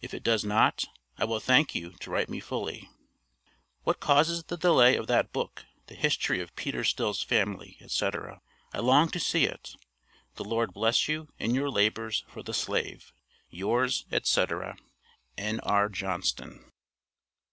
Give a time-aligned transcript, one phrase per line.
[0.00, 0.84] If it does not,
[1.18, 2.88] I will thank you to write me fully.
[3.82, 8.42] What causes the delay of that book, the History of Peter Still's Family, etc.?
[8.72, 9.74] I long to see it.
[10.36, 13.12] The Lord bless you in your labors for the slave.
[13.50, 14.76] Yours, etc.,
[15.36, 15.88] N.R.
[15.88, 16.70] JOHNSTON.